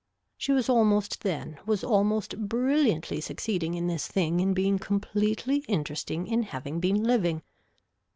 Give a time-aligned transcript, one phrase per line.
[0.35, 6.25] She was almost then, was almost brilliantly succeeding in this thing in being completely interesting
[6.25, 7.43] in having been living.